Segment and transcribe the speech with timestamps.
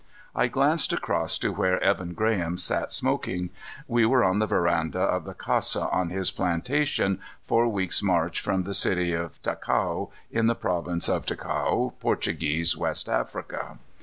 [0.35, 3.51] I glanced across to where Evan Graham sat smoking.
[3.87, 8.63] We were on the veranda of the casa on his plantation, four weeks' march from
[8.63, 13.77] the city of Ticao, in the province of Ticao, Portuguese West Africa.